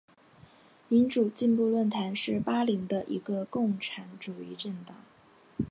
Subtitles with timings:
[0.87, 4.95] 民主进步论坛是巴林的一个共产主义政党。